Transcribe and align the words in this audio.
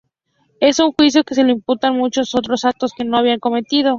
En 0.61 0.73
su 0.73 0.95
juicio 0.97 1.21
se 1.29 1.43
le 1.43 1.51
imputaron 1.51 1.97
muchos 1.99 2.33
otros 2.33 2.65
actos 2.65 2.91
que 2.97 3.05
no 3.05 3.17
había 3.19 3.37
cometido. 3.37 3.89